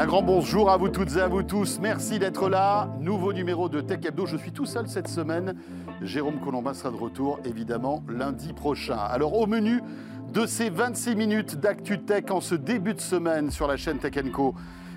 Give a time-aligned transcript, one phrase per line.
[0.00, 1.78] Un grand bonjour à vous toutes et à vous tous.
[1.78, 2.88] Merci d'être là.
[3.00, 4.24] Nouveau numéro de Tech Hebdo.
[4.24, 5.54] Je suis tout seul cette semaine.
[6.00, 8.96] Jérôme Colombin sera de retour évidemment lundi prochain.
[8.96, 9.82] Alors au menu
[10.32, 14.14] de ces 26 minutes d'actu tech en ce début de semaine sur la chaîne Tech
[14.32, 14.54] Co.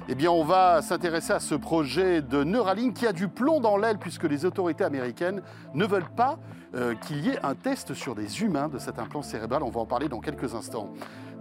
[0.07, 3.75] Eh bien, on va s'intéresser à ce projet de Neuralink qui a du plomb dans
[3.75, 5.41] l'aile puisque les autorités américaines
[5.73, 6.39] ne veulent pas
[6.75, 9.63] euh, qu'il y ait un test sur des humains de cet implant cérébral.
[9.63, 10.93] On va en parler dans quelques instants.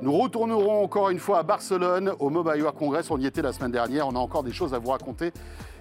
[0.02, 3.08] Nous retournerons encore une fois à Barcelone au Mobile World Congress.
[3.12, 4.08] On y était la semaine dernière.
[4.08, 5.32] On a encore des choses à vous raconter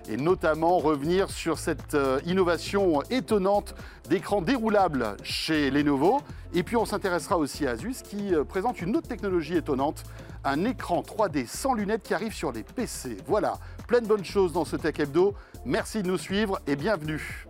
[0.08, 3.74] et notamment revenir sur cette euh, innovation étonnante
[4.10, 6.22] d'écran déroulable chez Lenovo.
[6.54, 10.04] Et puis on s'intéressera aussi à Asus qui euh, présente une autre technologie étonnante,
[10.44, 13.18] un écran 3D sans lunettes qui arrive sur les PC.
[13.26, 13.56] Voilà,
[13.88, 15.34] plein de bonnes choses dans ce Tech Hebdo.
[15.66, 17.48] Merci de nous suivre et bienvenue.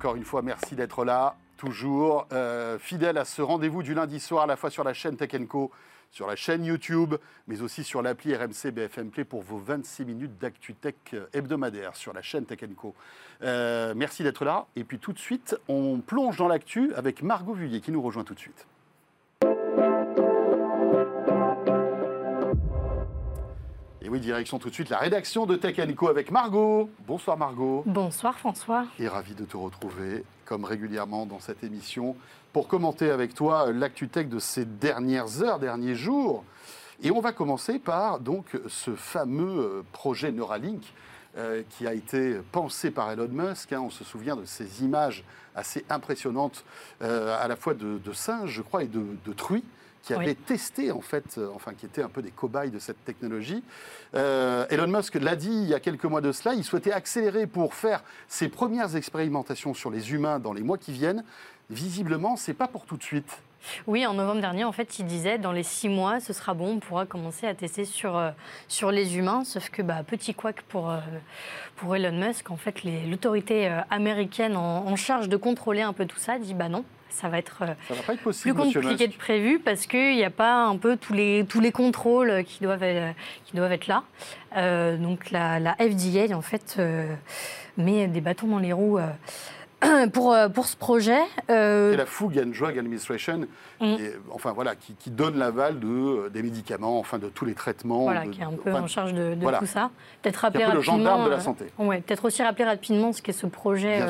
[0.00, 4.44] Encore une fois, merci d'être là, toujours euh, fidèle à ce rendez-vous du lundi soir,
[4.44, 5.70] à la fois sur la chaîne Tech Co,
[6.10, 10.38] sur la chaîne YouTube, mais aussi sur l'appli RMC BFM Play pour vos 26 minutes
[10.38, 10.94] d'actu tech
[11.34, 12.94] hebdomadaire sur la chaîne Tech Co.
[13.42, 17.52] Euh, merci d'être là, et puis tout de suite, on plonge dans l'actu avec Margot
[17.52, 18.66] Vuillet qui nous rejoint tout de suite.
[24.02, 26.88] Et oui, direction tout de suite la rédaction de Tech Co avec Margot.
[27.06, 27.82] Bonsoir Margot.
[27.84, 28.86] Bonsoir François.
[28.98, 32.16] Et ravi de te retrouver, comme régulièrement dans cette émission,
[32.54, 36.44] pour commenter avec toi l'actu tech de ces dernières heures, derniers jours.
[37.02, 40.80] Et on va commencer par donc ce fameux euh, projet Neuralink
[41.36, 43.74] euh, qui a été pensé par Elon Musk.
[43.74, 43.82] Hein.
[43.82, 46.64] on se souvient de ces images assez impressionnantes,
[47.02, 49.64] euh, à la fois de, singes, je crois, et de, de truies
[50.02, 53.04] qui avaient testé, en fait, euh, enfin, qui étaient un peu des cobayes de cette
[53.04, 53.62] technologie.
[54.14, 57.46] Euh, Elon Musk l'a dit il y a quelques mois de cela, il souhaitait accélérer
[57.46, 61.24] pour faire ses premières expérimentations sur les humains dans les mois qui viennent.
[61.68, 63.42] Visiblement, c'est pas pour tout de suite.
[63.86, 66.76] Oui, en novembre dernier, en fait, il disait dans les six mois, ce sera bon,
[66.76, 68.30] on pourra commencer à tester sur, euh,
[68.68, 69.44] sur les humains.
[69.44, 70.92] Sauf que, bah, petit couac pour,
[71.76, 76.18] pour Elon Musk, en fait, l'autorité américaine en, en, charge de contrôler un peu tout
[76.18, 80.24] ça dit bah non, ça va être, euh, plus compliqué de prévu parce qu'il n'y
[80.24, 82.84] a pas un peu tous les, tous les contrôles qui doivent,
[83.44, 84.04] qui doivent être là.
[84.56, 87.14] Euh, donc la, la, FDA, en fait, euh,
[87.76, 89.08] met des bâtons dans les roues euh,
[90.12, 91.20] pour ce projet.
[91.48, 91.96] Euh...
[91.96, 93.46] la Food and Drug Administration,
[93.80, 93.96] mm.
[94.30, 98.02] enfin voilà, qui, qui donne l'aval de, euh, des médicaments, enfin de tous les traitements.
[98.02, 99.90] Voilà, qui est un peu en charge de, tout ça.
[100.22, 100.96] Peut-être rappeler un peu rapidement.
[100.96, 101.66] Le gendarme de la santé.
[101.78, 104.00] Euh, ouais, peut-être aussi rappeler rapidement ce qu'est ce projet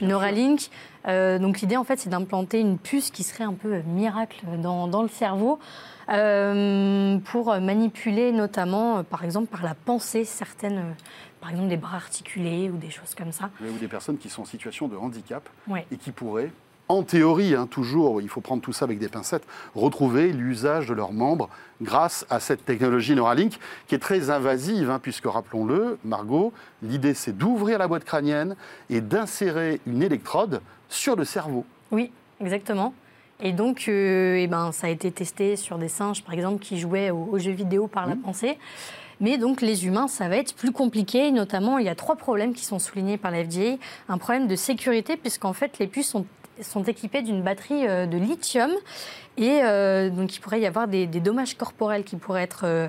[0.00, 0.70] Neuralink.
[1.06, 5.02] donc l'idée en fait, c'est d'implanter une puce qui serait un peu miracle dans, dans
[5.02, 5.58] le cerveau.
[6.06, 10.94] pour manipuler notamment, par exemple, par la pensée certaines
[11.40, 13.50] par exemple des bras articulés ou des choses comme ça.
[13.60, 15.48] ou des personnes qui sont en situation de handicap
[15.90, 16.50] et qui pourraient,
[16.90, 19.44] en théorie, hein, toujours, il faut prendre tout ça avec des pincettes,
[19.76, 21.48] retrouver l'usage de leurs membres
[21.80, 26.52] grâce à cette technologie Neuralink qui est très invasive, hein, puisque rappelons-le, Margot,
[26.82, 28.56] l'idée c'est d'ouvrir la boîte crânienne
[28.88, 31.64] et d'insérer une électrode sur le cerveau.
[31.92, 32.92] Oui, exactement.
[33.38, 36.78] Et donc, euh, eh ben, ça a été testé sur des singes, par exemple, qui
[36.78, 38.20] jouaient aux, jeux vidéo par la mmh.
[38.20, 38.58] pensée.
[39.20, 41.30] Mais donc les humains, ça va être plus compliqué.
[41.30, 43.76] Notamment, il y a trois problèmes qui sont soulignés par la FDA.
[44.08, 46.26] Un problème de sécurité, puisqu'en fait, les puces sont
[46.62, 48.70] sont équipées d'une batterie euh, de lithium
[49.36, 52.88] et euh, donc il pourrait y avoir des, dommages corporels qui pourraient être euh,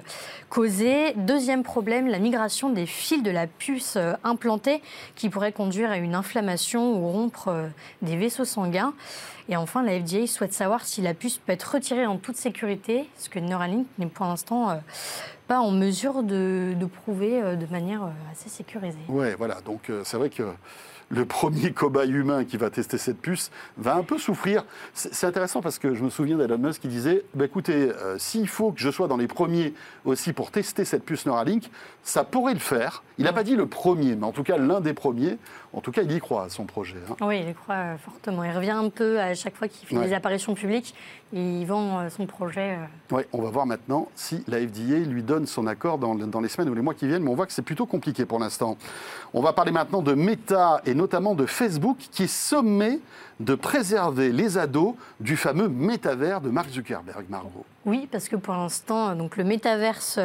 [0.50, 1.14] causés.
[1.16, 4.82] Deuxième problème, la migration des fils de la puce implantée
[5.16, 7.70] qui pourrait conduire à une inflammation ou rompre
[8.02, 8.94] des vaisseaux sanguins.
[9.50, 13.10] Et enfin, la FDA souhaite savoir si la puce peut être retirée en toute sécurité,
[13.18, 14.80] ce que Neuralink n'est pour l'instant
[15.48, 16.74] pas en mesure de,
[17.04, 18.98] prouver euh, de manière assez sécurisée.
[19.08, 19.62] Oui, voilà.
[19.62, 20.44] Donc c'est vrai que
[21.12, 24.64] le premier cobaye humain qui va tester cette puce va un peu souffrir.
[24.94, 28.72] C'est intéressant parce que je me souviens d'Elon Musk qui disait bah, écoutez, s'il faut
[28.72, 29.74] que je sois dans les premiers
[30.06, 31.70] aussi pour tester cette puce Neuralink,
[32.04, 33.04] ça pourrait le faire.
[33.18, 35.38] Il n'a pas dit le premier, mais en tout cas l'un des premiers.
[35.74, 36.98] En tout cas, il y croit à son projet.
[37.10, 37.16] Hein.
[37.22, 38.44] Oui, il y croit fortement.
[38.44, 40.94] Il revient un peu à chaque fois qu'il fait des apparitions publiques.
[41.32, 42.78] Il vend son projet.
[43.12, 46.70] Oui, on va voir maintenant si la FDA lui donne son accord dans, les semaines
[46.70, 48.78] ou les mois qui viennent, mais on voit que c'est plutôt compliqué pour l'instant.
[49.34, 53.00] On va parler maintenant de Meta et notamment de Facebook qui sommé
[53.40, 57.66] de préserver les ados du fameux métavers de Mark Zuckerberg, Margot.
[57.86, 60.20] Oui, parce que pour l'instant, donc le métaverse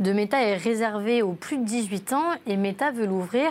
[0.00, 3.50] de Meta est réservé aux plus de 18 ans et Meta veut l'ouvrir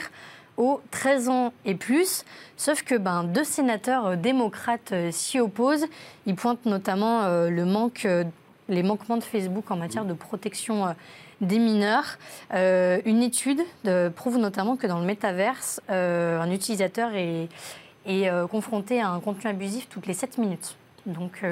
[0.57, 2.25] aux 13 ans et plus.
[2.57, 5.85] Sauf que ben, deux sénateurs démocrates euh, s'y opposent.
[6.25, 8.23] Ils pointent notamment euh, le manque, euh,
[8.67, 10.93] les manquements de Facebook en matière de protection
[11.41, 12.17] des mineurs.
[12.51, 13.61] une étude
[14.15, 17.49] prouve notamment que dans le métaverse, un utilisateur est,
[18.05, 20.75] est confronté à un contenu abusif toutes les 7 minutes.
[21.05, 21.43] Donc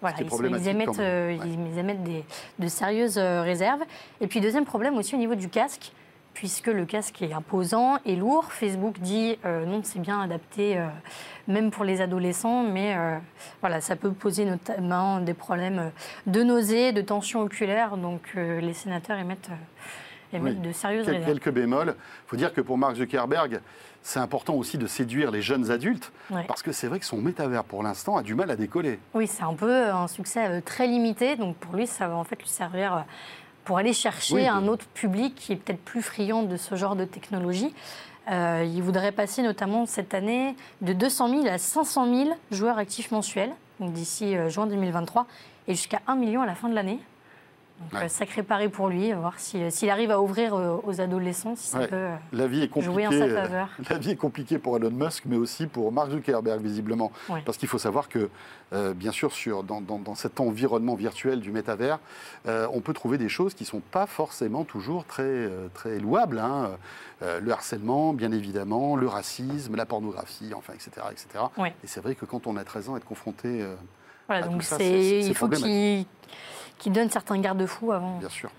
[0.00, 2.24] voilà, ils, émettent, ils, émettent, des,
[2.58, 3.82] de sérieuses réserves.
[4.20, 5.92] Et puis deuxième problème aussi au niveau du casque
[6.34, 8.52] puisque le casque est imposant et lourd.
[8.52, 10.86] Facebook dit euh, non, c'est bien adapté euh,
[11.48, 13.16] même pour les adolescents, mais euh,
[13.60, 15.92] voilà, ça peut poser notamment des problèmes
[16.26, 17.96] de nausées, de tension oculaire.
[17.96, 19.50] Donc les sénateurs émettent,
[20.32, 21.24] de sérieuses réserves.
[21.24, 21.94] Quelques bémols.
[21.96, 23.60] Il faut dire que pour Mark Zuckerberg,
[24.02, 26.12] c'est important aussi de séduire les jeunes adultes,
[26.46, 28.98] parce que c'est vrai que son métavers, pour l'instant, a du mal à décoller.
[29.14, 32.36] Oui, c'est un peu un succès très limité, donc pour lui, ça va en fait
[32.36, 33.04] lui servir
[33.64, 37.04] pour aller chercher un autre public qui est peut-être plus friand de ce genre de
[37.04, 37.74] technologie.
[38.30, 43.10] Euh, il voudrait passer notamment cette année de 200 000 à 500 000 joueurs actifs
[43.10, 45.26] mensuels, d'ici euh, juin 2023,
[45.68, 47.00] et jusqu'à 1 million à la fin de l'année.
[47.80, 51.56] Donc, euh, sacré pari pour lui, voir euh, s'il arrive à ouvrir euh, aux adolescents,
[51.56, 53.68] si ça peut la vie est jouer en sa faveur.
[53.90, 57.10] La vie est compliquée pour Elon Musk, mais aussi pour Mark Zuckerberg, visiblement.
[57.44, 58.30] Parce qu'il faut savoir que,
[58.94, 61.98] bien sûr, sur, dans, cet environnement virtuel du métavers,
[62.46, 66.38] on peut trouver des choses qui ne sont pas forcément toujours très, très louables.
[66.38, 66.70] Hein.
[67.22, 71.06] le harcèlement, bien évidemment, le racisme, la pornographie, enfin, etc.
[71.10, 71.44] etc.
[71.82, 73.64] Et c'est vrai que quand on a 13 ans, être confronté
[74.28, 76.04] à ça, c'est il faut qu'il
[76.78, 78.18] qui donne certains garde-fous avant.
[78.18, 78.50] Bien sûr.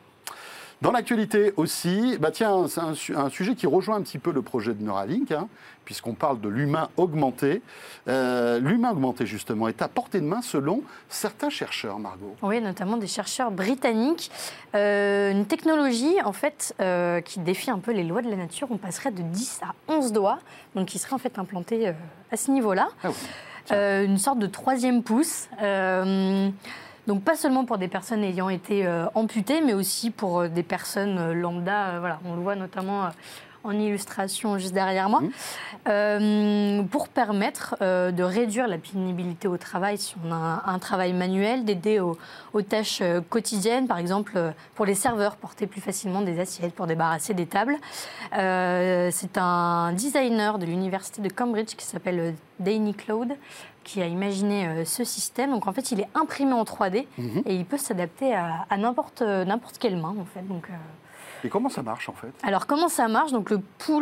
[0.81, 4.73] Dans l'actualité aussi, bah tiens, c'est un, sujet qui rejoint un petit peu le projet
[4.73, 5.47] de Neuralink, hein,
[5.85, 7.61] puisqu'on parle de l'humain augmenté.
[8.09, 12.35] Euh, l'humain augmenté, justement, est à portée de main selon certains chercheurs, Margot.
[12.41, 14.29] Oui, notamment des chercheurs britanniques.
[14.75, 18.67] Euh, une technologie, en fait, euh, qui défie un peu les lois de la nature.
[18.69, 20.39] On passerait de 10 à 11 doigts,
[20.75, 21.93] donc qui serait en fait implanté
[22.31, 22.89] à ce niveau-là.
[23.03, 23.09] Ah
[23.71, 25.47] une sorte de troisième pouce.
[27.07, 30.63] Donc pas seulement pour des personnes ayant été euh, amputées, mais aussi pour euh, des
[30.63, 31.99] personnes euh, lambda.
[31.99, 33.09] voilà, on le voit notamment
[33.65, 36.87] en illustration juste derrière moi, mmh.
[36.87, 41.99] pour permettre de réduire la pénibilité au travail si on a un, travail manuel, d'aider
[41.99, 42.17] aux,
[42.61, 47.45] tâches quotidiennes, par exemple pour les serveurs, porter plus facilement des assiettes, pour débarrasser des
[47.45, 47.75] tables.
[48.31, 53.35] C'est un designer de l'université de Cambridge qui s'appelle Danny Cloud
[53.85, 55.51] qui a imaginé euh, ce système.
[55.51, 57.43] Donc en fait, il est imprimé en 3D mhm.
[57.45, 60.45] et il peut s'adapter à, n'importe n'importe quelle main en fait.
[60.45, 60.73] Donc, euh,
[61.45, 63.31] et comment ça marche en fait Alors comment ça marche?
[63.31, 63.61] Donc le,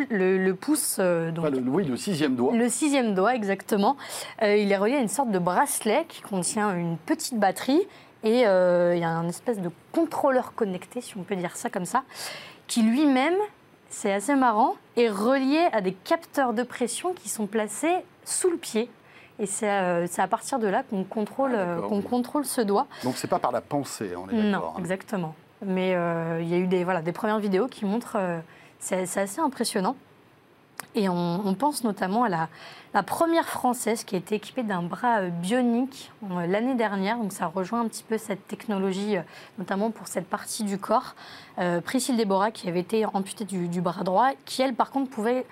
[0.10, 0.98] le, pouce.
[1.00, 2.54] Euh, donc, oui, le sixième doigt.
[2.54, 3.98] Le sixième doigt, exactement.
[4.42, 7.82] il est relié à une sorte de bracelet qui contient une petite batterie
[8.24, 11.86] et il y a un espèce de contrôleur connecté, si on peut dire ça comme
[11.86, 12.04] ça,
[12.68, 13.36] qui lui-même,
[13.90, 18.58] c'est assez marrant, est relié à des capteurs de pression qui sont placés sous le
[18.58, 18.90] pied.
[19.40, 22.88] Et euh, c'est à partir de là qu'on contrôle, ah, euh, contrôle ce doigt.
[23.04, 24.74] Donc c'est pas par la pensée, on est d'accord.
[24.74, 24.80] Non, hein.
[24.80, 25.36] exactement.
[25.66, 28.18] Mais euh, il y a eu des, voilà, des premières vidéos qui montrent,
[28.80, 29.96] c'est assez impressionnant.
[30.96, 32.50] Et on, pense notamment à la,
[32.94, 36.12] la, première française qui a été équipée d'un bras bionique
[36.48, 37.18] l'année dernière.
[37.18, 39.16] Donc ça rejoint un petit peu cette technologie,
[39.58, 41.16] notamment pour cette partie du corps.
[41.84, 45.48] Priscille Déborah qui avait été amputée du, du, bras droit, qui elle par contre pouvait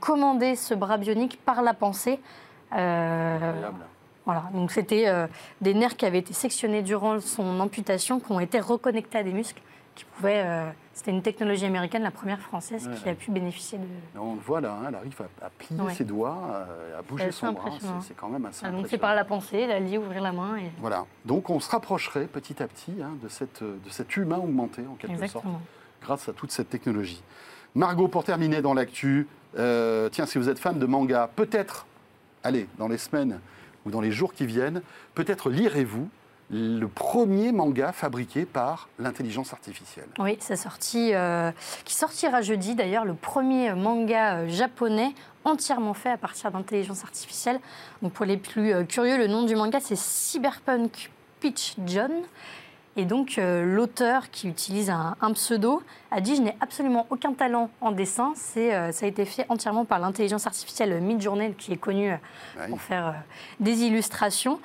[0.00, 2.20] commander ce bras bionique par la pensée.
[2.76, 3.70] Euh,
[4.24, 5.26] voilà, donc c'était euh,
[5.60, 9.32] des nerfs qui avaient été sectionnés durant son amputation, qui ont été reconnectés à des
[9.32, 9.60] muscles,
[9.94, 10.42] qui pouvaient.
[10.44, 13.84] Euh, c'était une technologie américaine, la première française, qui a pu bénéficier de.
[14.18, 16.66] On le voit là, hein, elle arrive à, plier ses doigts,
[16.96, 17.70] à bouger son bras.
[18.00, 18.64] C'est quand même assez.
[18.64, 20.56] Ah, donc c'est par la pensée, elle a ouvrir la main.
[20.56, 20.70] Et...
[20.78, 21.04] Voilà.
[21.24, 24.94] Donc on se rapprocherait petit à petit hein, de, cette, de cet humain augmenté en
[24.94, 25.46] quelque sorte,
[26.00, 27.22] grâce à toute cette technologie.
[27.74, 31.86] Margot, pour terminer dans l'actu, tiens, si vous êtes fan de manga, peut-être
[32.44, 33.40] allez, dans les semaines
[33.86, 34.82] ou dans les jours qui viennent,
[35.14, 36.08] peut-être lirez-vous
[36.50, 40.06] le premier manga fabriqué par l'intelligence artificielle.
[40.18, 41.50] Oui, c'est sorti, euh,
[41.84, 45.12] qui sortira jeudi d'ailleurs, le premier manga euh, japonais
[45.44, 47.60] entièrement fait à partir d'intelligence artificielle.
[48.12, 51.10] Pour les plus euh, curieux, le nom du manga c'est Cyberpunk
[51.40, 52.12] Pitch John.
[52.96, 55.82] Et donc, euh, l'auteur qui utilise un, pseudo
[56.12, 58.32] a dit Je n'ai absolument aucun talent en dessin.
[58.36, 62.68] C'est, euh, ça a été fait entièrement par l'intelligence artificielle Midjourney, qui est connue euh,
[62.68, 63.14] pour faire
[63.58, 64.60] des illustrations.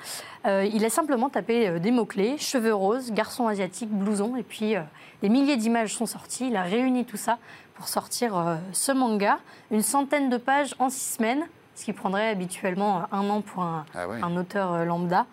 [0.46, 4.36] il a simplement tapé des mots-clés cheveux roses, garçon asiatique, blouson.
[4.36, 4.74] Et puis,
[5.22, 6.48] des milliers d'images sont sorties.
[6.48, 7.38] Il a réuni tout ça
[7.74, 9.38] pour sortir ce manga.
[9.70, 11.44] Une centaine de pages en six semaines,
[11.80, 14.06] ce qui prendrait habituellement un an pour un ah
[14.36, 15.26] auteur lambda.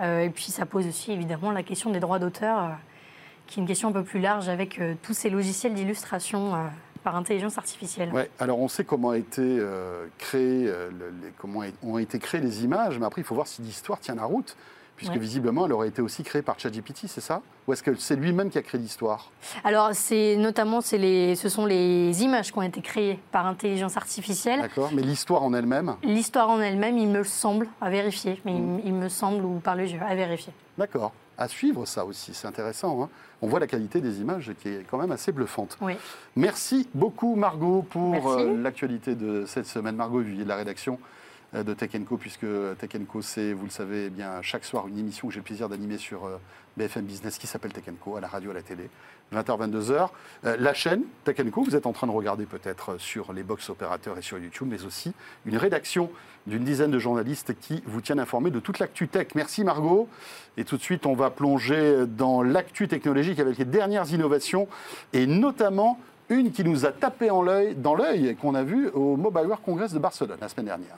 [0.00, 2.68] Euh, et puis ça pose aussi évidemment la question des droits d'auteur, euh,
[3.46, 6.54] qui est une question un peu plus large avec euh, tous ces logiciels d'illustration
[7.04, 8.12] par intelligence artificielle.
[8.12, 9.60] Ouais, alors on sait comment, a été,
[10.18, 10.72] créé,
[11.36, 14.24] comment ont été créées les images, mais après il faut voir si l'histoire tient la
[14.24, 14.56] route
[14.96, 15.18] puisque Ouais.
[15.18, 17.42] visiblement, elle aurait été aussi créée par ChatGPT, c'est ça?
[17.66, 19.30] Ou est-ce que c'est lui-même qui a créé l'histoire?
[19.64, 23.96] Alors, c'est notamment, c'est les, ce sont les images qui ont été créées par intelligence
[23.96, 24.60] artificielle.
[24.60, 25.96] D'accord Mais l'histoire en elle-même?
[26.02, 29.76] L'histoire en elle-même, il me semble, à vérifier, mais il, il me semble, ou par
[29.76, 30.52] le jeu, à vérifier.
[30.78, 31.12] D'accord.
[31.38, 33.02] À suivre ça aussi, c'est intéressant.
[33.02, 33.08] hein.
[33.40, 35.76] On voit la qualité des images qui est quand même assez bluffante.
[35.80, 35.94] Oui.
[36.36, 39.96] Merci beaucoup Margot pour euh, l'actualité de cette semaine.
[39.96, 41.00] Margot Vuillet de la rédaction
[41.52, 42.46] de Tech Co, puisque
[42.78, 45.44] Tech Co, c'est, vous le savez, eh bien, chaque soir une émission que j'ai le
[45.44, 46.38] plaisir d'animer sur euh,
[46.76, 47.84] BFM Business qui s'appelle Tech
[48.16, 48.88] à la radio, à la télé,
[49.34, 50.08] 20h, 22h.
[50.44, 54.16] Euh, la chaîne Tech vous êtes en train de regarder peut-être sur les box opérateurs
[54.16, 55.12] et sur YouTube, mais aussi
[55.44, 56.10] une rédaction
[56.46, 59.28] d'une dizaine de journalistes qui vous tiennent informés de toute l'actu tech.
[59.34, 60.08] Merci Margot.
[60.56, 64.68] Et tout de suite, on va plonger dans l'actu technologique avec les dernières innovations
[65.12, 69.16] et notamment une qui nous a tapé en l'œil, dans l'œil qu'on a vu au
[69.16, 70.96] Mobile World Congress de Barcelone la semaine dernière.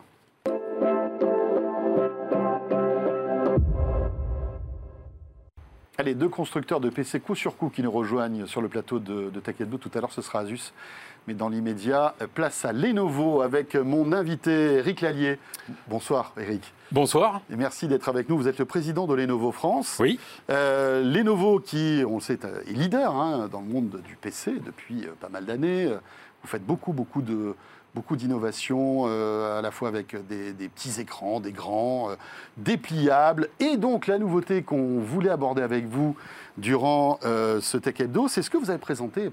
[5.96, 9.30] Allez, deux constructeurs de PC coup sur coup qui nous rejoignent sur le plateau de,
[9.30, 9.54] de Tech.
[9.80, 10.72] Tout à l'heure, ce sera Asus.
[11.28, 15.38] Mais dans l'immédiat, place à Lenovo avec mon invité Eric Lallier.
[15.86, 16.72] Bonsoir Eric.
[16.90, 17.42] Bonsoir.
[17.48, 18.36] Et merci d'être avec nous.
[18.36, 19.98] Vous êtes le président de Lenovo France.
[20.00, 20.18] Oui.
[20.50, 25.04] Euh, Lenovo, qui, on le sait, est leader hein, dans le monde du PC depuis
[25.04, 25.86] euh, pas mal d'années.
[25.86, 27.54] Vous faites beaucoup, beaucoup de
[27.94, 32.16] beaucoup d'innovations, euh, à la fois avec des, des petits écrans, des grands, euh,
[32.56, 33.48] dépliables.
[33.60, 36.16] Et donc, la nouveauté qu'on voulait aborder avec vous
[36.58, 39.30] durant euh, ce Tech Hebdo, c'est ce que vous avez présenté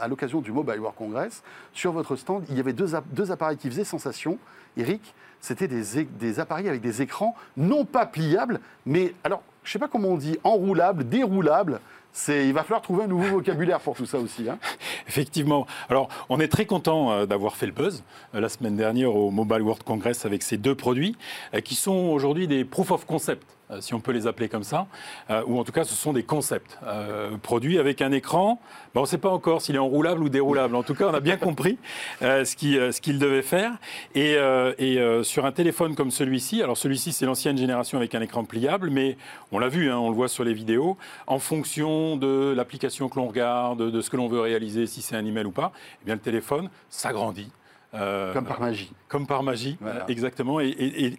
[0.00, 1.42] à l'occasion du Mobile World Congress.
[1.74, 4.38] Sur votre stand, il y avait deux, deux appareils qui faisaient sensation.
[4.78, 9.72] Eric, c'était des, des appareils avec des écrans non pas pliables, mais alors, je ne
[9.74, 11.78] sais pas comment on dit, enroulables, déroulables.
[12.10, 14.48] C'est, il va falloir trouver un nouveau vocabulaire pour tout ça aussi.
[14.48, 14.58] hein.
[15.08, 15.66] Effectivement.
[15.90, 18.02] Alors, on est très content euh, d'avoir fait le buzz
[18.34, 21.16] euh, la semaine dernière au Mobile World Congress avec ces deux produits
[21.52, 24.86] euh, qui sont aujourd'hui des proof of concept, si on peut les appeler comme ça,
[25.30, 28.60] euh, ou en tout cas, ce sont des concepts euh, produits avec un écran.
[28.94, 30.74] Ben, on ne sait pas encore s'il est enroulable ou déroulable.
[30.74, 31.78] En tout cas, on a bien compris
[32.22, 33.72] euh, ce qu'il euh, ce devait faire.
[34.14, 38.14] Et, euh, et, euh, sur un téléphone comme celui-ci, alors celui-ci, c'est l'ancienne génération avec
[38.14, 39.16] un écran pliable, mais
[39.52, 40.96] on l'a vu, hein, on le voit sur les vidéos,
[41.26, 45.16] en fonction de l'application que l'on regarde, de ce que l'on veut réaliser, si c'est
[45.16, 45.72] un email ou pas,
[46.02, 47.50] eh bien le téléphone s'agrandit.
[47.94, 48.92] Euh, Comme par magie.
[49.08, 50.00] comme par magie, Voilà.
[50.02, 50.60] euh, exactement.
[50.60, 51.18] Et, et- et bé-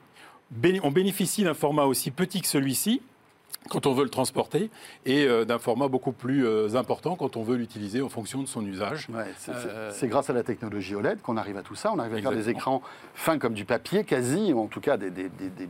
[0.84, 3.02] on bénéficie d'un format aussi petit que celui-ci
[3.70, 4.70] quand on veut le transporter
[5.06, 8.48] et euh, d'un format beaucoup plus euh, important quand on veut l'utiliser en fonction de
[8.48, 9.08] son usage.
[9.14, 11.92] Ouais, c'est, c'est- Euh, c'est grâce à la technologie OLED qu'on arrive à tout ça.
[11.94, 12.78] On arrive à faire des Exactement.
[12.78, 12.82] écrans
[13.16, 15.70] fins comme du papier, quasi, ou en tout cas des- des- des-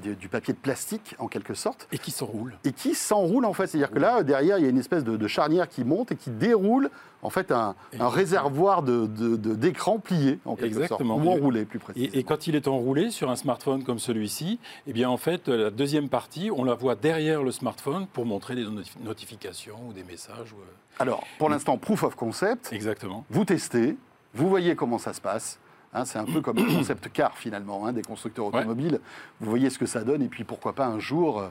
[0.00, 1.86] du papier de plastique en quelque sorte.
[1.92, 2.54] Et qui s'enroule.
[2.64, 3.66] et qui s'enroule en fait.
[3.68, 6.16] C'est-à-dire que là, derrière, il y a une espèce de, de charnière qui monte et
[6.16, 6.90] qui déroule
[7.22, 11.16] en fait un, un réservoir d'écran plié en quelque Exactement.
[11.16, 12.12] sorte, ou enroulé plus précisément.
[12.14, 15.48] Et, et quand il est enroulé sur un smartphone comme celui-ci, eh bien en fait
[15.48, 19.92] la deuxième partie, on la voit derrière le smartphone pour montrer des notif- notifications ou
[19.92, 20.52] des messages.
[20.52, 20.64] ou, euh,
[20.98, 23.24] Alors, pour l'instant, proof of concept, Exactement.
[23.30, 23.96] vous testez,
[24.34, 25.58] vous voyez comment ça se passe.
[25.92, 28.58] Hein, c'est un peu comme le concept car finalement hein, des constructeurs Ouais.
[28.60, 29.00] automobiles.
[29.40, 31.48] Vous voyez ce que ça donne et puis pourquoi pas un jour euh,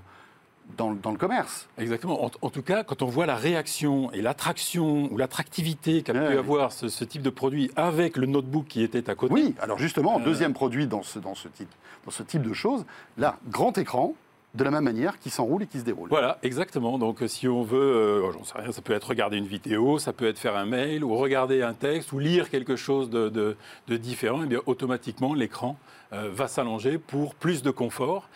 [0.77, 1.67] dans, le- dans le commerce.
[1.77, 2.24] Exactement.
[2.24, 6.31] En, en tout cas, quand on voit la réaction et l'attraction ou l'attractivité qu'a Ouais.
[6.31, 9.34] pu avoir ce, ce type de produit avec le notebook qui était à côté.
[9.34, 11.69] Oui, alors justement, Euh, deuxième produit dans ce, dans, ce type,
[12.05, 12.86] dans ce type de choses,
[13.17, 14.13] là, grand écran,
[14.56, 16.10] de la même manière, qui s'enroule et qui se déroule.
[16.10, 16.98] Voilà, exactement.
[16.98, 20.00] Donc, euh, si on veut, euh, j'en sais rien, ça peut être regarder une vidéo,
[20.00, 23.56] ça peut être faire un mail, ou regarder un texte, ou lire quelque chose de,
[23.88, 25.77] différent, et bien automatiquement l'écran
[26.13, 28.27] euh, va s'allonger pour plus de confort.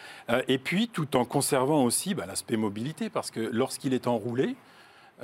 [0.48, 4.56] Et puis, tout en conservant aussi bah, l'aspect mobilité, parce que lorsqu'il est enroulé,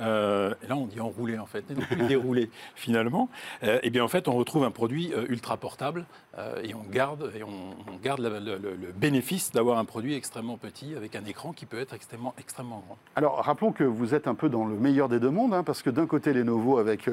[0.00, 3.28] euh, et là on dit enroulé en fait, et plus déroulé finalement,
[3.62, 6.06] euh, et bien en fait on retrouve un produit euh, ultra portable
[6.38, 11.16] euh, et on garde, et on, garde le, bénéfice d'avoir un produit extrêmement petit avec
[11.16, 12.98] un écran qui peut être extrêmement, extrêmement grand.
[13.16, 15.82] Alors, rappelons que vous êtes un peu dans le meilleur des deux mondes, hein, parce
[15.82, 17.08] que d'un côté, Lenovo avec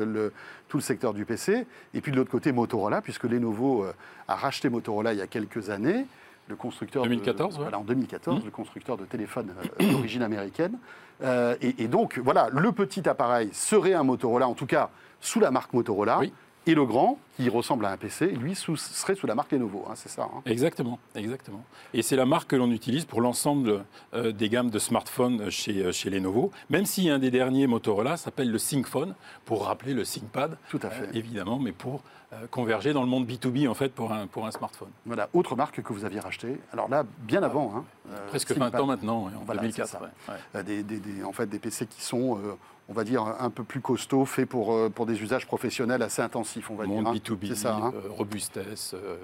[0.67, 3.85] tout le secteur du PC, et puis de l'autre côté, Motorola, puisque Lenovo
[4.27, 6.05] a racheté Motorola il y a quelques années.
[6.47, 7.61] Le constructeur de- 2014, ouais.
[7.63, 8.45] voilà, en 2014, Mhm.
[8.45, 10.77] le constructeur de téléphone euh, d'origine américaine.
[11.23, 14.89] Euh, et, et donc, voilà, le petit appareil serait un Motorola, en tout cas
[15.19, 16.19] sous la marque Motorola.
[16.19, 16.31] Oui.
[16.67, 19.85] Et le grand, qui ressemble à un PC, lui, sous- serait sous la marque Lenovo.
[19.89, 20.23] hein, c'est ça.
[20.23, 20.41] hein.
[20.45, 21.63] Exactement, exactement.
[21.93, 25.83] Et c'est la marque que l'on utilise pour l'ensemble euh, des gammes de smartphones chez,
[25.85, 29.15] euh, chez Lenovo, même si un des derniers Motorola s'appelle le ThinkPhone,
[29.45, 31.05] pour rappeler le ThinkPad, Tout à fait.
[31.05, 32.01] euh, évidemment, mais pour
[32.33, 34.89] euh, converger dans le monde B2B en fait pour un, pour un smartphone.
[35.05, 36.59] Voilà, autre marque que vous aviez rachetée.
[36.73, 37.71] Alors là, bien avant.
[37.75, 38.73] hein, euh, Presque ThinkPad.
[38.73, 39.87] 20 ans maintenant, en Voilà, 2004.
[39.87, 40.01] c'est ça.
[40.01, 40.35] ouais, ouais.
[40.55, 42.55] Euh, des, des- des- en fait, des PC qui sont, euh,
[42.89, 46.21] on va dire, un peu plus costauds, faits pour, euh, pour des usages professionnels assez
[46.21, 47.13] intensifs, on va Monde dire.
[47.29, 47.33] Hein.
[47.35, 47.75] B2B, C'est ça.
[47.75, 47.93] hein.
[47.95, 49.17] euh, robustesse, euh,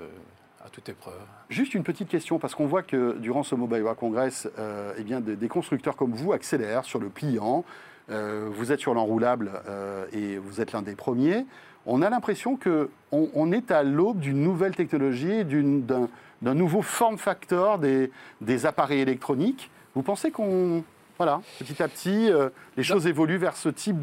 [0.66, 1.16] à toute épreuve.
[1.50, 5.04] Juste une petite question, parce qu'on voit que durant ce Mobile World Congress, euh, eh
[5.04, 7.66] bien, des, des constructeurs comme vous accélèrent sur le pliant.
[8.10, 11.46] Euh, vous êtes sur l'enroulable euh, et vous êtes l'un des premiers.
[11.86, 17.78] On a l'impression qu'on on est à l'aube d'une nouvelle technologie, d'un nouveau form factor
[17.80, 18.10] des,
[18.42, 19.70] des appareils électroniques.
[19.96, 20.84] Vous pensez qu'on.
[21.18, 23.98] Voilà, petit à petit, euh, les choses évoluent vers ce type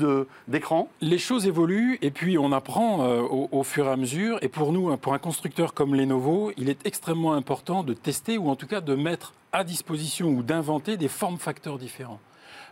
[0.46, 4.38] d'écran Les choses évoluent et puis on apprend euh, au, au fur et à mesure.
[4.42, 8.38] Et pour nous, hein, pour un constructeur comme Lenovo, il est extrêmement important de tester
[8.38, 12.20] ou en tout cas de mettre à disposition ou d'inventer des formes facteurs différents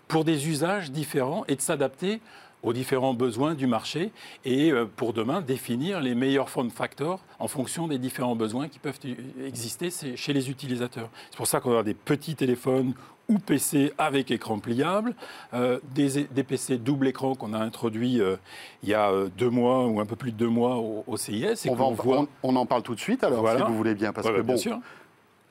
[0.07, 2.21] pour des usages différents et de s'adapter
[2.63, 4.11] aux différents besoins du marché
[4.45, 8.79] et euh, pour demain définir les meilleurs form factors en fonction des différents besoins qui
[8.79, 8.99] peuvent
[9.45, 11.09] exister chez les utilisateurs.
[11.31, 12.95] C'est pour ça qu'on a des petits téléphones
[13.29, 15.15] ou PC avec écran pliable,
[15.55, 18.37] euh, des, des PC double écran qu'on a introduits euh,
[18.83, 21.45] il y a deux mois ou un peu plus de deux mois au, au CIS.
[21.67, 22.19] Et on, va en, qu'on voit...
[22.21, 23.61] on- on en parle tout de suite, alors, Voilà.
[23.61, 24.13] si vous voulez bien.
[24.15, 24.79] Parce Ouais, que bah, bien bon, sûr.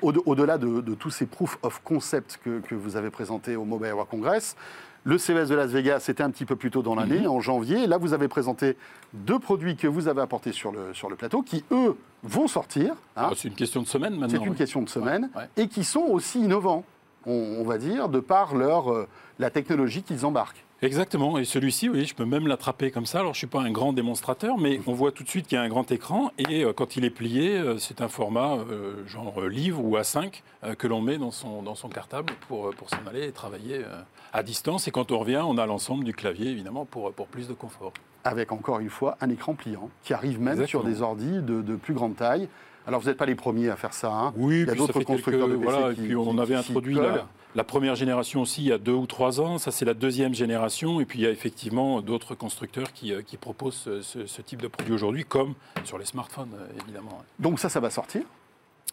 [0.01, 3.63] Au- Au-delà de, de tous ces proof of concept que, que vous avez présentés au
[3.65, 4.55] Mobile World Congress,
[5.03, 7.27] le CES de Las Vegas, c'était un petit peu plus tôt dans l'année, Mhm.
[7.29, 7.83] en janvier.
[7.83, 8.75] Et là, vous avez présenté
[9.13, 12.91] deux produits que vous avez apportés sur le, sur le plateau, qui, eux, vont sortir.
[13.15, 13.29] hein.
[13.29, 14.27] Ah, c'est une question de semaine maintenant.
[14.39, 14.57] C'est une oui.
[14.57, 15.29] question de semaine.
[15.35, 15.49] Ouais, ouais.
[15.63, 16.83] Et qui sont aussi innovants,
[17.25, 19.07] on, on va dire, de par leur, euh,
[19.39, 20.63] la technologie qu'ils embarquent.
[20.81, 21.37] Exactement.
[21.39, 23.19] Et celui-ci, oui, je peux même l'attraper comme ça.
[23.19, 25.59] Alors, je suis pas un grand démonstrateur, mais on voit tout de suite qu'il y
[25.59, 26.31] a un grand écran.
[26.37, 30.43] Et euh, quand il est plié, euh, c'est un format euh, genre livre ou A5
[30.63, 33.81] euh, que l'on met dans son, dans son cartable pour, pour s'en aller et travailler
[34.33, 34.87] à distance.
[34.87, 37.91] Et quand on revient, on a l'ensemble du clavier, évidemment, pour, pour plus de confort.
[38.23, 40.83] avec encore une fois un écran pliant, qui arrive même Exactement.
[40.83, 42.47] sur des ordis de, de plus grande taille.
[42.85, 44.11] Alors vous n'êtes pas les premiers à faire ça.
[44.13, 44.33] hein.
[44.37, 46.39] Oui, Il y a d'autres quelques- constructeurs de PC voilà, qui- et puis on qui-
[46.39, 49.57] avait qui introduit la, la première génération aussi il y a deux ou trois ans.
[49.57, 50.99] Ça, c'est la deuxième génération.
[51.01, 54.61] Et puis il y a effectivement d'autres constructeurs qui, euh, qui proposent ce, ce- type
[54.61, 57.23] de produit aujourd'hui, comme sur les smartphones, euh, évidemment.
[57.39, 58.21] Donc ça, ça va sortir?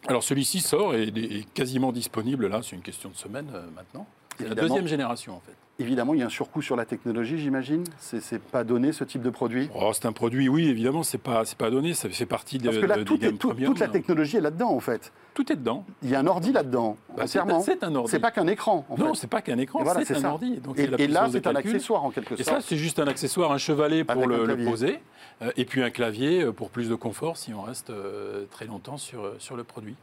[0.07, 2.61] Alors celui-ci sort et est, quasiment disponible là.
[2.63, 4.07] C'est une question de semaine euh, maintenant.
[4.37, 5.55] C'est la deuxième génération en fait.
[5.77, 7.83] Évidemment, il y a un surcoût sur la technologie, j'imagine.
[7.99, 9.69] C'est pas donné ce type de produit?
[9.75, 11.93] Oh, c'est un produit, oui, évidemment, c'est pas, pas donné.
[11.93, 13.71] Ça fait partie de, Parce que là, de- tout des est- gammes tout- premium.
[13.73, 15.11] toute la technologie est là-dedans, en fait.
[15.33, 15.83] Tout est dedans.
[16.01, 17.57] Il y a un ordi là-dedans, Bah, c'est entièrement.
[17.57, 18.09] un- c'est un ordi.
[18.09, 20.31] C'est pas qu'un écran, en non, c'est pas qu'un écran, voilà, c'est un ça.
[20.31, 20.59] ordi.
[20.59, 22.61] Donc, Et, là, c'est un accessoire, en quelque Et ça, sorte.
[22.61, 24.99] c'est juste un accessoire, un chevalet pour le, poser,
[25.41, 28.63] euh, et puis un clavier euh, pour plus de confort si on reste euh, très
[28.65, 29.95] longtemps sur, sur le produit.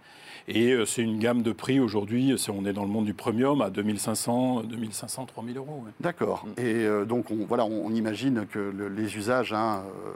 [0.49, 3.15] Et euh, c'est une gamme de prix aujourd'hui, c'est- on est dans le monde du
[3.15, 5.62] premium à 2500, 2500, 3000 euros.
[5.69, 5.91] Ouais.
[6.01, 6.45] D'accord.
[6.57, 10.11] Et euh, donc, on, voilà, on, on imagine que le- les usages, hein, euh,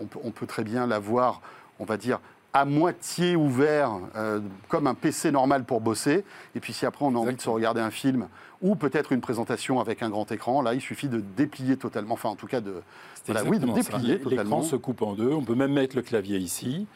[0.00, 1.40] on, peut, on peut très bien l'avoir,
[1.78, 2.20] on va dire,
[2.52, 6.24] à moitié ouvert, euh, comme un PC normal pour bosser.
[6.54, 8.28] Et puis, si après on a envie de se regarder un film
[8.62, 12.28] ou peut-être une présentation avec un grand écran, là, il suffit de déplier totalement, enfin,
[12.28, 12.74] en tout cas, de,
[13.26, 14.58] Voilà, oui, de déplier totalement.
[14.58, 16.86] L'écran se coupe en deux, on peut même mettre le clavier ici,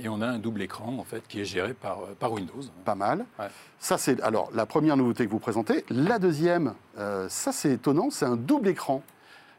[0.00, 2.60] et on a un double écran en fait qui est géré par, euh, par Windows.
[2.84, 3.24] pas mal.
[3.38, 3.46] Ouais.
[3.78, 5.84] Ça, c'est alors la première nouveauté que vous présentez.
[5.90, 9.02] La deuxième, euh, ça, c'est étonnant, c'est un double écran.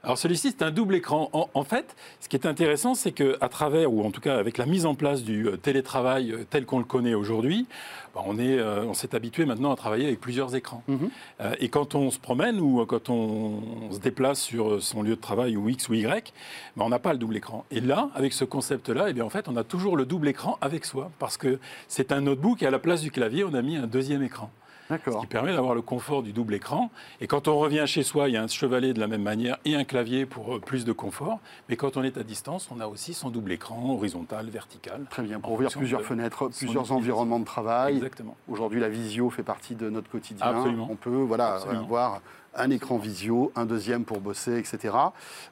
[0.05, 1.31] Alors celui-ci, c'est un double écran.
[1.33, 4.59] En, en fait, ce qui est intéressant, c'est qu'à travers, ou en tout cas avec
[4.59, 7.65] la mise en place du euh, télétravail euh, tel qu'on le connaît aujourd'hui,
[8.13, 10.83] bah, on est, euh, on s'est habitué maintenant à travailler avec plusieurs écrans.
[10.87, 11.09] Mhm.
[11.41, 15.15] Euh, et quand on se promène ou quand on, on se déplace sur son lieu
[15.15, 16.33] de travail ou X ou Y,
[16.77, 17.65] bah, on n'a pas le double écran.
[17.71, 20.59] Et là, avec ce concept-là, eh bien, en fait, on a toujours le double écran
[20.61, 23.61] avec soi parce que c'est un notebook et à la place du clavier, on a
[23.63, 24.51] mis un deuxième écran.
[24.89, 26.91] Ce qui permet d'avoir le confort du double écran.
[27.21, 29.57] Et quand on revient chez soi, il y a un chevalet de la même manière
[29.65, 31.39] et un clavier pour euh, plus de confort.
[31.69, 35.05] Mais quand on est à distance, on a aussi son double écran, horizontal, vertical.
[35.09, 35.39] Très bien.
[35.39, 37.95] Pour ouvrir plusieurs fenêtres, plusieurs environnements de travail.
[37.95, 38.35] Exactement.
[38.47, 40.45] Aujourd'hui, la visio fait partie de notre quotidien.
[40.45, 40.87] Absolument.
[40.91, 42.21] On peut voilà, avoir
[42.55, 44.95] un écran visio, un deuxième pour bosser, etc.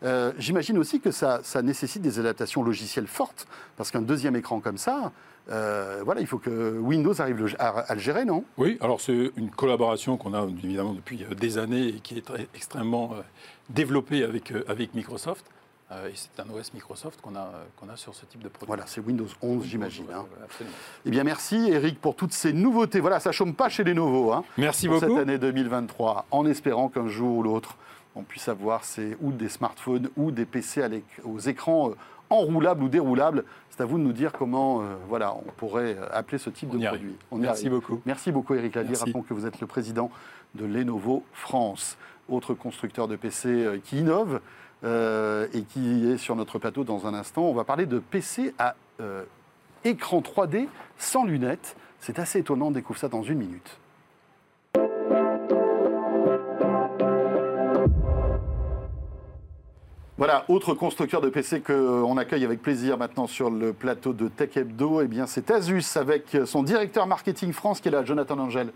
[0.03, 4.59] Euh, J'imagine aussi que ça, ça nécessite des adaptations logicielles fortes, parce qu'un deuxième écran
[4.59, 5.11] comme ça,
[5.49, 8.45] euh, voilà, il faut que Windows arrive le- à, à le gérer, non?
[8.57, 12.25] Oui, alors c'est une collaboration qu'on a évidemment depuis euh, des années et qui est
[12.25, 13.21] très- extrêmement euh,
[13.69, 15.45] développée avec, avec Microsoft.
[15.91, 18.67] Euh, et c'est un OS Microsoft qu'on a, qu'on a sur ce type de produit.
[18.67, 20.05] Voilà, c'est Windows 11, j'imagine.
[20.15, 20.25] Hein.
[21.05, 23.01] Eh bien, merci Eric pour toutes ces nouveautés.
[23.01, 24.31] Voilà, ça chôme pas chez Lenovo.
[24.31, 24.45] Hein.
[24.57, 25.11] Merci pour beaucoup.
[25.17, 27.75] cette année 2023, en espérant qu'un jour ou l'autre,
[28.15, 31.91] on puisse avoir ces, ou des smartphones ou des PC l'éc- aux écrans
[32.29, 33.43] enroulables ou déroulables.
[33.75, 36.69] C'est à vous de nous dire comment euh, voilà, on pourrait euh, appeler ce type
[36.71, 37.15] On de produit.
[37.31, 38.01] On Merci beaucoup.
[38.05, 38.75] Merci beaucoup Eric.
[38.75, 38.99] Merci.
[38.99, 40.11] Rappelons que vous êtes le président
[40.53, 41.97] de Lenovo France,
[42.29, 44.41] autre constructeur de PC euh, qui innove
[44.83, 47.41] euh, et qui est sur notre plateau dans un instant.
[47.43, 49.23] On va parler de PC à euh,
[49.83, 50.67] écran 3D
[50.99, 51.75] sans lunettes.
[51.99, 53.79] C'est assez étonnant, on découvre ça dans une minute.
[60.19, 64.55] Voilà, autre constructeur de PC qu'on accueille avec plaisir maintenant sur le plateau de Tech
[64.55, 68.71] Hebdo, eh bien c'est Asus avec son directeur marketing France qui est là, Jonathan Angel.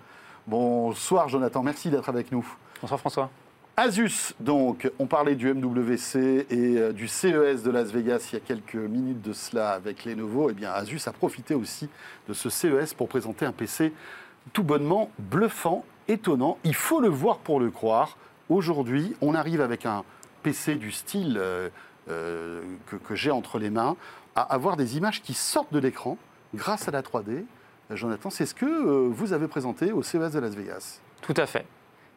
[0.47, 2.43] Bonsoir Jonathan, merci d'être avec nous.
[2.81, 3.29] Bonsoir François.
[3.75, 8.37] Asus, donc, on parlait du MWC et euh, du CES de Las Vegas il y
[8.37, 10.49] a quelques minutes de cela avec Lenovo.
[10.49, 11.87] Eh bien, Asus a profité aussi
[12.27, 13.93] de ce CES pour présenter un PC
[14.53, 16.57] tout bonnement bluffant, étonnant.
[16.63, 18.17] Il faut le voir pour le croire.
[18.49, 20.03] Aujourd'hui, on arrive avec un
[20.47, 21.67] PC du style euh,
[22.09, 22.61] euh,
[23.05, 23.97] que, j'ai entre les mains
[24.33, 26.17] à avoir des images qui sortent de l'écran
[26.55, 27.43] grâce à la 3D.
[27.89, 31.01] Jonathan, c'est ce que vous avez présenté au CES de Las Vegas.
[31.21, 31.65] Tout à fait.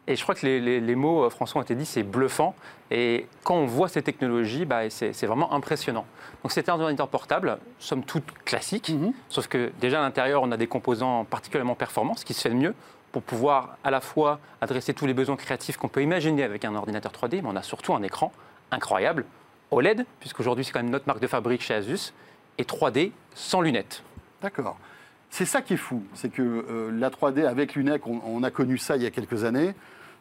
[0.07, 2.55] Et je crois que les, mots, euh, François, ont été dit, c'est bluffant.
[2.89, 6.05] Et quand on voit ces technologies, bah, c'est vraiment impressionnant.
[6.43, 9.13] Donc c'est un ordinateur portable, somme toute classique, mhm.
[9.29, 12.49] sauf que déjà à l'intérieur, on a des composants particulièrement performants, ce qui se fait
[12.49, 12.73] de mieux
[13.11, 16.73] pour pouvoir à la fois adresser tous les besoins créatifs qu'on peut imaginer avec un
[16.75, 18.31] ordinateur 3D, mais on a surtout un écran
[18.71, 19.25] incroyable,
[19.69, 22.13] OLED, puisqu'aujourd'hui c'est quand même notre marque de fabrique chez Asus,
[22.57, 24.03] et 3D sans lunettes.
[24.41, 24.77] D'accord.
[25.31, 28.77] C'est ça qui est fou, c'est que euh, la 3D avec lunettes, on, a connu
[28.77, 29.73] ça il y a quelques années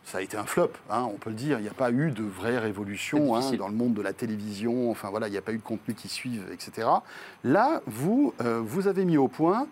[0.02, 1.58] ça a été un flop, hein, on peut le dire.
[1.58, 4.90] Il n'y a pas eu de vraie révolution hein, dans le monde de la télévision.
[4.90, 6.88] Enfin voilà, il n'y a pas eu de contenu qui suive, etc.
[7.44, 9.66] Là, vous, euh, vous avez mis au point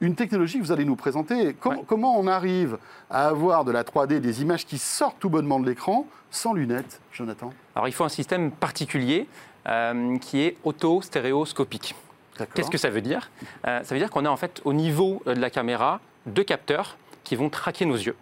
[0.00, 1.54] une technologie que vous allez nous présenter.
[1.86, 2.78] Comment on arrive
[3.10, 7.00] à avoir de la 3D, des images qui sortent tout bonnement de l'écran, sans lunettes,
[7.12, 7.52] Jonathan?
[7.76, 9.28] Alors il faut un système particulier
[9.68, 11.94] euh, qui est auto-stéréoscopique.
[12.54, 13.30] Qu'est-ce que ça veut dire?
[13.66, 16.96] Euh, Ça veut dire qu'on a en fait au niveau de la caméra deux capteurs
[17.24, 18.16] qui vont traquer nos yeux.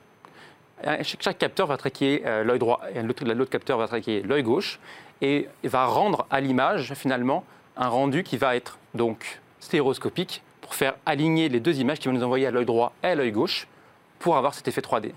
[0.87, 4.79] Euh, chaque capteur va traquer euh, l'œil droit et l'autre capteur va traquer l'œil gauche
[5.21, 7.45] et va rendre à l'image finalement
[7.77, 12.15] un rendu qui va être donc stéréoscopique pour faire aligner les deux images qui vont
[12.15, 13.67] nous envoyer à l'œil droit et à l'œil gauche
[14.19, 15.13] pour avoir cet effet 3D.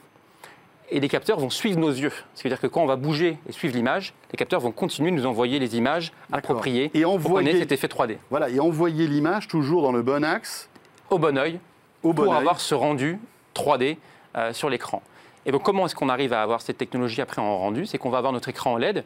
[0.89, 2.11] Et les capteurs vont suivre nos yeux.
[2.33, 5.25] C'est-à-dire que quand on va bouger et suivre l'image, les capteurs vont continuer de nous
[5.25, 8.17] envoyer les images appropriées et envoyer cet effet 3D.
[8.29, 10.69] Voilà, et envoyer l'image toujours dans le bon axe.
[11.09, 11.59] Au bon œil,
[12.01, 13.19] pour avoir ce rendu
[13.55, 13.97] 3D
[14.35, 15.01] euh, sur l'écran.
[15.45, 17.85] Et donc, comment est-ce qu'on arrive à avoir cette technologie après en rendu?
[17.85, 19.03] C'est qu'on va avoir notre écran OLED,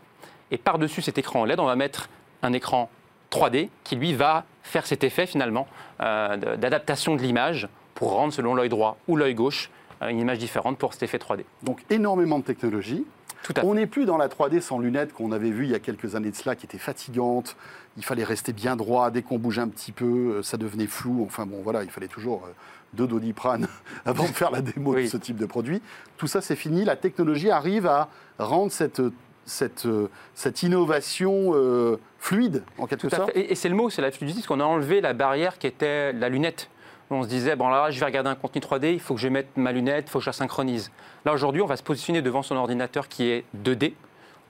[0.51, 2.09] et par-dessus cet écran OLED, on va mettre
[2.43, 2.89] un écran
[3.31, 5.67] 3D qui, lui, va faire cet effet, finalement,
[6.01, 9.69] euh, d'adaptation de l'image pour rendre, selon l'œil droit ou l'œil gauche,
[10.01, 11.43] une image différente pour cet effet 3D.
[11.63, 13.05] Donc, énormément de technologie.
[13.43, 15.75] Tout à on n'est plus dans la 3D sans lunettes qu'on avait vu il y
[15.75, 17.55] a quelques années de cela, qui était fatigante.
[17.95, 19.11] Il fallait rester bien droit.
[19.11, 20.05] Dès qu'on bougeait un petit peu,
[20.37, 21.23] euh, ça devenait flou.
[21.25, 22.47] Enfin bon, voilà, il fallait toujours
[22.93, 23.67] de Doliprane
[24.05, 25.81] avant de faire la démo de ce type de produit.
[26.17, 26.83] Tout ça, c'est fini.
[26.83, 29.01] La technologie arrive à rendre cette,
[29.45, 29.87] cette,
[30.35, 33.31] cette innovation euh, fluide, en quelque sorte.
[33.35, 36.13] Et, c'est le mot, c'est la fluidité, parce qu'on a enlevé la barrière qui était
[36.13, 36.69] la lunette.
[37.09, 39.29] On se disait, bon là, je vais regarder un contenu 3D, il faut que je
[39.29, 40.91] mette ma lunette, il faut que je la synchronise.
[41.23, 43.93] Là, aujourd'hui, on va se positionner devant son ordinateur qui est 2D.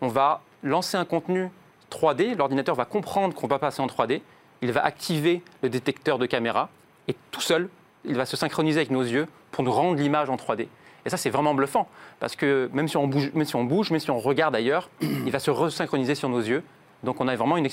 [0.01, 1.49] On va lancer un contenu
[1.91, 4.21] 3D, l'ordinateur va comprendre qu'on va passer en 3D,
[4.61, 6.69] il va activer le détecteur de caméra,
[7.07, 7.69] et tout seul,
[8.05, 10.67] il va se synchroniser avec nos yeux pour nous rendre l'image en 3D.
[11.05, 11.87] Et ça, c'est vraiment bluffant,
[12.19, 13.31] parce que même si on bouge,
[13.91, 16.63] même si on, regarde ailleurs, il va se resynchroniser sur nos yeux.
[17.03, 17.67] Donc on a vraiment une,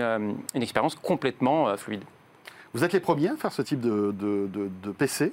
[0.00, 2.02] euh, expérience complètement euh, fluide.
[2.74, 5.32] Vous êtes les premiers à faire ce type de, de PC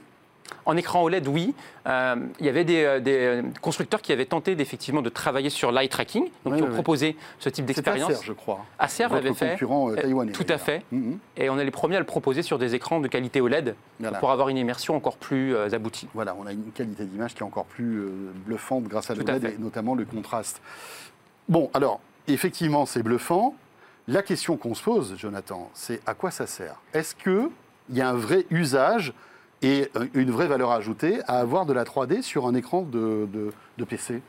[0.66, 1.54] en écran OLED, oui.
[1.88, 5.72] Euh, il y avait des, euh, euh, constructeurs qui avaient tenté effectivement de travailler sur
[5.72, 8.12] l'eye tracking, donc qui ont proposé ce type d'expérience.
[8.12, 8.66] Acer, je crois.
[8.78, 9.52] Acer l'avait fait.
[9.52, 10.32] concurrent taïwanais.
[10.32, 10.84] Tout à fait.
[10.94, 11.18] Mm-hmm.
[11.38, 13.76] Et on est les premiers à le proposer sur des écrans de qualité OLED
[14.20, 16.08] pour avoir une immersion encore plus aboutie.
[16.14, 18.08] Voilà, on a une qualité d'image qui est encore plus
[18.46, 20.62] bluffante grâce à l'OLED et notamment le contraste.
[21.48, 23.56] Bon, alors, effectivement, c'est bluffant.
[24.10, 26.82] La question qu'on se pose, Jonathan, c'est à quoi ça sert?
[26.96, 27.52] Est-ce qu'il
[27.92, 29.14] y a un vrai usage
[29.62, 33.28] et euh, une vraie valeur ajoutée à avoir de la 3D sur un écran de,
[33.78, 34.22] de, PC.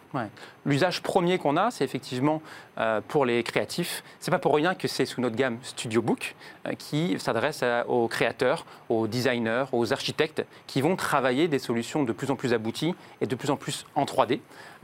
[0.66, 2.42] L'usage premier qu'on a, c'est effectivement
[2.76, 4.04] euh, pour les créatifs.
[4.20, 6.34] C'est pas pour rien que c'est sous notre gamme Studio Book
[6.66, 12.12] euh, qui s'adresse aux créateurs, aux designers, aux architectes qui vont travailler des solutions de
[12.12, 14.40] plus en plus abouties et de plus en plus en 3D.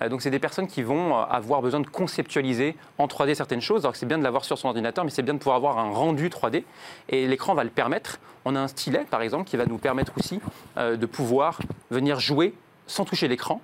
[0.08, 3.84] donc c'est des personnes qui vont avoir besoin de conceptualiser en 3D certaines choses.
[3.84, 5.90] Alors c'est bien de l'avoir sur son ordinateur, mais c'est bien de pouvoir avoir un
[5.90, 6.64] rendu 3D.
[7.10, 8.18] Et l'écran va le permettre.
[8.46, 10.40] On a un stylet, par exemple, qui va nous permettre aussi
[10.76, 11.60] de pouvoir
[11.90, 12.54] venir jouer
[12.86, 13.60] sans toucher l'écran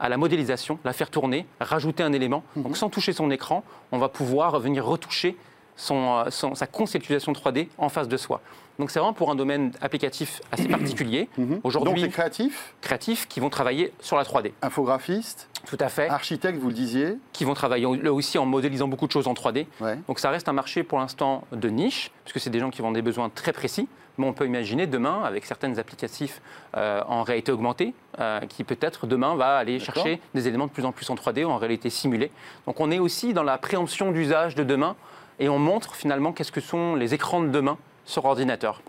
[0.00, 2.42] à la modélisation, la faire tourner, rajouter un élément.
[2.56, 2.74] Donc mhm.
[2.74, 5.36] sans toucher son écran, on va pouvoir venir retoucher
[5.76, 8.40] son, euh, sa conceptualisation 3D en face de soi.
[8.78, 11.28] Donc c'est vraiment pour un domaine applicatif assez particulier.
[11.38, 11.48] Mhm.
[11.48, 14.52] Donc Aujourd'hui, les créatifs, créatifs qui vont travailler sur la 3D.
[14.62, 16.08] infographistes, Tout à fait.
[16.08, 17.18] architectes, vous le disiez.
[17.32, 19.66] Qui vont travailler là aussi en modélisant beaucoup de choses en 3D.
[19.80, 19.98] Ouais.
[20.08, 22.92] Donc ça reste un marché pour l'instant de niche, puisque c'est des gens qui ont
[22.92, 23.88] des besoins très précis.
[24.18, 26.40] Mais on peut imaginer demain, avec certains applicatifs
[26.76, 30.84] euh, en réalité augmentée, euh, qui peut-être demain va aller chercher des éléments de plus
[30.84, 32.30] en plus en 3D ou en réalité simulée.
[32.66, 34.94] Donc on est aussi dans la préemption d'usage de demain
[35.40, 38.82] et on montre finalement qu'est-ce que sont les écrans de demain sur ordinateur.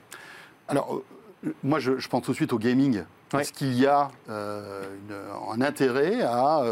[0.68, 1.02] Alors,
[1.44, 3.04] euh, moi, je, je pense tout de suite au gaming.
[3.34, 3.42] Ouais.
[3.42, 6.64] Est-ce qu'il y a euh, une- un intérêt à,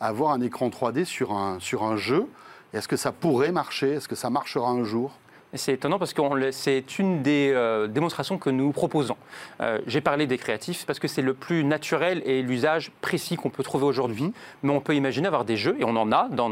[0.00, 2.26] avoir un écran 3D sur un, sur un jeu?
[2.72, 3.94] Est-ce que ça pourrait marcher?
[3.94, 5.12] Est-ce que ça marchera un jour?
[5.54, 9.16] C'est étonnant parce que c'est une des euh, démonstrations que nous proposons.
[9.60, 13.50] Euh, J'ai parlé des créatifs parce que c'est le plus naturel et l'usage précis qu'on
[13.50, 14.24] peut trouver aujourd'hui.
[14.24, 14.32] Mhm.
[14.64, 16.50] Mais on peut imaginer avoir des jeux, et on en a dans,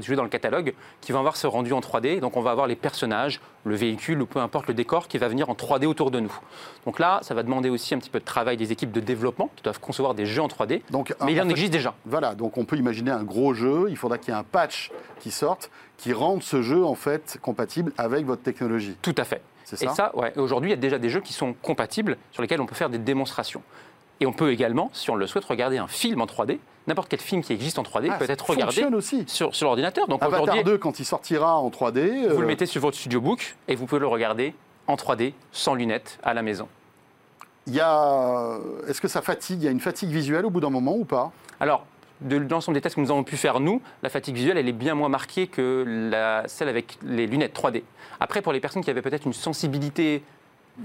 [0.00, 2.20] jeux dans le catalogue, qui vont avoir ce rendu en 3D.
[2.20, 5.28] Donc on va avoir les personnages, le véhicule ou peu importe le décor qui va
[5.28, 6.32] venir en 3D autour de nous.
[6.86, 9.50] Donc là, ça va demander aussi un petit peu de travail des équipes de développement
[9.54, 10.82] qui doivent concevoir des jeux en 3D.
[10.90, 11.94] Donc, Mais il en fait, existe déjà.
[12.06, 13.86] Voilà, donc on peut imaginer un gros jeu.
[13.90, 15.70] Il faudra qu'il y ait un patch qui sorte,
[16.00, 18.96] qui rende ce jeu en fait compatible avec votre technologie.
[19.02, 19.42] Tout à fait.
[19.64, 22.16] C'est Et ça ça, ouais, aujourd'hui, il y a déjà des jeux qui sont compatibles,
[22.32, 23.62] sur lesquels on peut faire des démonstrations.
[24.18, 26.58] Et on peut également, si on le souhaite, regarder un film en 3D.
[26.86, 29.24] N'importe quel film qui existe en 3D Ah, peut ça être regardé aussi.
[29.26, 30.08] sur, sur l'ordinateur.
[30.08, 32.96] Donc Avatar aujourd'hui, 2, quand il sortira en 3D, vous euh, le mettez sur votre
[32.96, 34.54] studio book et vous pouvez le regarder
[34.86, 36.66] en 3D, sans lunettes, à la maison.
[37.66, 38.58] il y a...
[38.88, 39.60] est-ce que ça fatigue?
[39.62, 41.30] Il y a une fatigue visuelle au bout d'un moment ou pas?
[41.60, 41.84] Alors,
[42.20, 44.72] de l'ensemble des tests que nous avons pu faire, nous, la fatigue visuelle, elle est
[44.72, 47.82] bien moins marquée que la, celle avec les lunettes 3D.
[48.20, 50.22] Après, pour les personnes qui avaient peut-être une sensibilité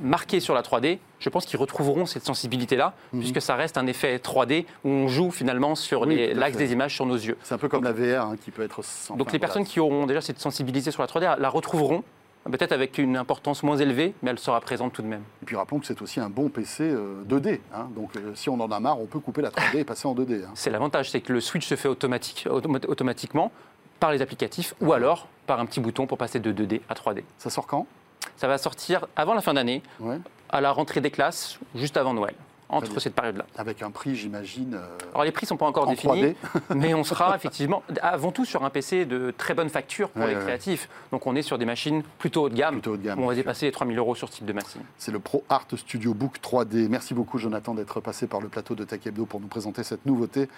[0.02, 4.18] marquée sur la 3D, je pense qu'ils retrouveront cette sensibilité-là, puisque ça reste un effet
[4.18, 6.10] 3D où on joue finalement sur Mhm.
[6.10, 7.38] Oui, l'axe des images sur nos yeux.
[7.44, 8.84] C'est un peu comme la VR hein, qui peut être...
[8.84, 12.04] sans- Donc les personnes qui auront déjà cette sensibilité sur la 3D la retrouveront,
[12.52, 15.24] peut-être avec une importance moins élevée, mais elle sera présente tout de même.
[15.42, 17.60] Et puis rappelons que c'est aussi un bon PC euh, 2D.
[17.74, 17.88] hein.
[17.96, 20.14] Donc euh, si on en a marre, on peut couper la 3D et passer en
[20.16, 20.44] 2D.
[20.46, 20.52] hein.
[20.56, 23.52] C'est l'avantage, c'est que le switch se fait automatique, automa- automatiquement
[24.00, 27.24] par les applicatifs ou alors par un petit bouton pour passer de 2D à 3D.
[27.38, 27.88] Ça sort quand?
[28.38, 30.18] Ça va sortir avant la fin d'année, Ouais.
[30.50, 32.36] à la rentrée des classes, juste avant Noël,
[32.70, 33.46] entre cette période-là.
[33.58, 36.36] Avec un prix, j'imagine, euh, Alors les prix ne sont pas encore en définis, 3D.
[36.76, 40.30] mais on sera effectivement avant tout sur un PC de très bonne facture pour Ouais,
[40.30, 40.46] les ouais, ouais.
[40.46, 40.90] créatifs.
[41.12, 42.76] Donc on est sur des machines plutôt haut de gamme.
[42.76, 44.82] Plutôt haut de gamme, on va dépasser les 3000 euros sur ce type de machine.
[44.98, 46.88] C'est le Pro Art Studio Book 3D.
[46.90, 50.06] Merci beaucoup, Jonathan, d'être passé par le plateau de Tech Hebdo pour nous présenter cette
[50.06, 50.50] nouveauté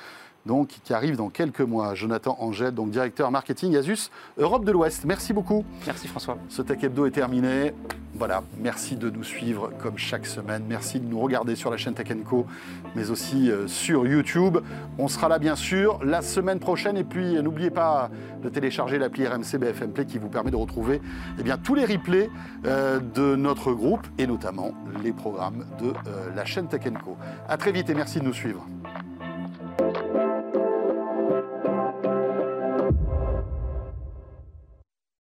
[0.48, 1.94] donc, qui arrive dans quelques mois.
[1.94, 5.06] Jonathan Angèle, donc directeur marketing Asus Europe de l'Ouest.
[5.06, 5.64] Merci beaucoup.
[5.86, 6.38] Merci François.
[6.50, 7.74] Ce Tech Hebdo est terminé.
[8.16, 10.64] Voilà, merci de nous suivre comme chaque semaine.
[10.68, 12.48] Merci de nous regarder sur la chaîne Tech Co,
[12.96, 14.58] mais aussi euh, sur YouTube.
[14.98, 16.98] On sera là, bien sûr, la semaine prochaine.
[16.98, 18.10] Et puis, euh, n'oubliez pas
[18.42, 21.02] de télécharger l'appli RMC BFM Play qui vous permet de retrouver
[21.40, 22.30] eh bien, tous les replays
[22.66, 24.72] euh, de notre groupe et notamment
[25.04, 27.18] les programmes de euh, la chaîne Tech Co.
[27.48, 28.66] À très vite et merci de nous suivre.